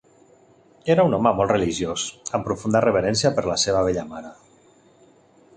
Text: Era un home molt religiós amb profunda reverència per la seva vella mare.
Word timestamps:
Era 0.93 1.03
un 1.09 1.13
home 1.17 1.33
molt 1.41 1.53
religiós 1.53 2.07
amb 2.39 2.49
profunda 2.49 2.83
reverència 2.89 3.33
per 3.37 3.47
la 3.53 3.61
seva 3.67 3.87
vella 3.91 4.11
mare. 4.15 4.37